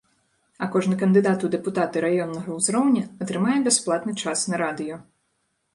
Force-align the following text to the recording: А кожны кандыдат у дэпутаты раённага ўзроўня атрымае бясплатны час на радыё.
А 0.63 0.69
кожны 0.75 0.95
кандыдат 1.01 1.45
у 1.47 1.51
дэпутаты 1.55 2.03
раённага 2.07 2.49
ўзроўня 2.57 3.03
атрымае 3.27 3.59
бясплатны 3.69 4.19
час 4.25 4.39
на 4.53 4.63
радыё. 4.65 5.01